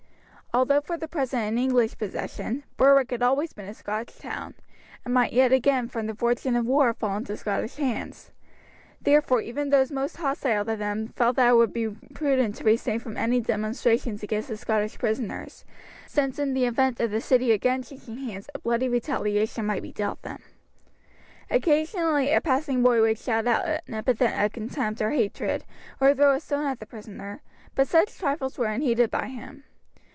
Although 0.53 0.81
for 0.81 0.97
the 0.97 1.07
present 1.07 1.43
in 1.47 1.57
English 1.57 1.97
possession, 1.97 2.65
Berwick 2.75 3.09
had 3.11 3.21
always 3.23 3.53
been 3.53 3.69
a 3.69 3.73
Scotch 3.73 4.17
town, 4.19 4.53
and 5.05 5.13
might 5.13 5.31
yet 5.31 5.53
again 5.53 5.87
from 5.87 6.07
the 6.07 6.13
fortune 6.13 6.57
of 6.57 6.65
war 6.65 6.93
fall 6.93 7.15
into 7.15 7.37
Scottish 7.37 7.77
hands. 7.77 8.31
Therefore 9.01 9.39
even 9.39 9.69
those 9.69 9.93
most 9.93 10.17
hostile 10.17 10.65
to 10.65 10.75
them 10.75 11.07
felt 11.15 11.37
that 11.37 11.47
it 11.51 11.55
would 11.55 11.71
be 11.71 11.87
prudent 12.13 12.55
to 12.55 12.65
restrain 12.65 12.99
from 12.99 13.15
any 13.15 13.39
demonstrations 13.39 14.23
against 14.23 14.49
the 14.49 14.57
Scottish 14.57 14.99
prisoners, 14.99 15.63
since 16.05 16.37
in 16.37 16.53
the 16.53 16.65
event 16.65 16.99
of 16.99 17.11
the 17.11 17.21
city 17.21 17.53
again 17.53 17.81
changing 17.81 18.17
hands 18.17 18.49
a 18.53 18.59
bloody 18.59 18.89
retaliation 18.89 19.65
might 19.65 19.81
be 19.81 19.93
dealt 19.93 20.21
them. 20.23 20.43
Occasionally 21.49 22.33
a 22.33 22.41
passing 22.41 22.83
boy 22.83 22.99
would 22.99 23.17
shout 23.17 23.47
out 23.47 23.81
an 23.87 23.93
epithet 23.93 24.43
of 24.45 24.51
contempt 24.51 25.01
or 25.01 25.11
hatred 25.11 25.63
or 26.01 26.13
throw 26.13 26.33
a 26.33 26.41
stone 26.41 26.65
at 26.65 26.81
the 26.81 26.85
prisoner, 26.85 27.41
but 27.73 27.87
such 27.87 28.17
trifles 28.17 28.57
were 28.57 28.65
unheeded 28.65 29.09
by 29.09 29.29
him. 29.29 29.63